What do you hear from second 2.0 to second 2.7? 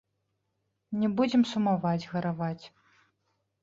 гараваць.